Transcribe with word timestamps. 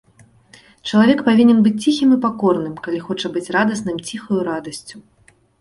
Чалавек 0.91 1.19
павінен 1.27 1.59
быць 1.67 1.75
ціхім 1.83 2.15
і 2.17 2.19
пакорным, 2.25 2.73
калі 2.87 2.99
хоча 3.07 3.27
быць 3.37 3.47
радасным 3.59 4.03
ціхаю 4.07 4.39
радасцю. 4.53 4.95